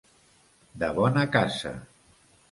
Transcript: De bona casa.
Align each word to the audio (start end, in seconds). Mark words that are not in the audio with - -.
De 0.83 0.87
bona 0.99 1.25
casa. 1.35 1.73